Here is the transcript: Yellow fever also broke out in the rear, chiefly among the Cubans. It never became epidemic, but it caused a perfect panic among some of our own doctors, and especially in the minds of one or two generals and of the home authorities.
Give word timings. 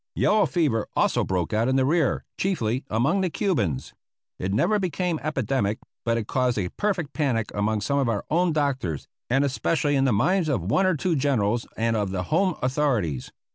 Yellow 0.15 0.47
fever 0.47 0.87
also 0.95 1.23
broke 1.23 1.53
out 1.53 1.67
in 1.67 1.75
the 1.75 1.85
rear, 1.85 2.23
chiefly 2.35 2.83
among 2.89 3.21
the 3.21 3.29
Cubans. 3.29 3.93
It 4.39 4.51
never 4.51 4.79
became 4.79 5.19
epidemic, 5.21 5.77
but 6.03 6.17
it 6.17 6.25
caused 6.25 6.57
a 6.57 6.69
perfect 6.69 7.13
panic 7.13 7.51
among 7.53 7.81
some 7.81 7.99
of 7.99 8.09
our 8.09 8.25
own 8.31 8.51
doctors, 8.51 9.07
and 9.29 9.45
especially 9.45 9.95
in 9.95 10.05
the 10.05 10.11
minds 10.11 10.49
of 10.49 10.63
one 10.71 10.87
or 10.87 10.95
two 10.95 11.15
generals 11.15 11.67
and 11.77 11.95
of 11.95 12.09
the 12.09 12.23
home 12.33 12.55
authorities. 12.63 13.31